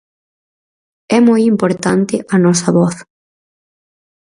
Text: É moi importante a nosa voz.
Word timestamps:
É 1.17 1.17
moi 1.27 1.41
importante 1.53 2.15
a 2.33 2.35
nosa 2.45 2.69
voz. 2.77 2.95